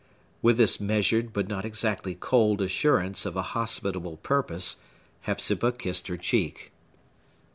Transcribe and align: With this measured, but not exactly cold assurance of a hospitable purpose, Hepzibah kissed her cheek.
With 0.41 0.57
this 0.57 0.79
measured, 0.81 1.31
but 1.31 1.47
not 1.47 1.63
exactly 1.63 2.15
cold 2.15 2.59
assurance 2.59 3.23
of 3.23 3.35
a 3.35 3.43
hospitable 3.53 4.17
purpose, 4.17 4.77
Hepzibah 5.27 5.73
kissed 5.73 6.07
her 6.07 6.17
cheek. 6.17 6.71